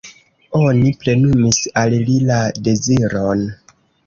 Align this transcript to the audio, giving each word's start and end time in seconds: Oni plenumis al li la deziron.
Oni 0.59 0.93
plenumis 1.03 1.59
al 1.83 1.93
li 2.09 2.17
la 2.31 2.41
deziron. 2.71 3.47